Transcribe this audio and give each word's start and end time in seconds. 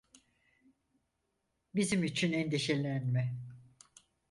Bizim 1.75 2.03
için 2.03 2.31
endişelenme. 2.31 3.35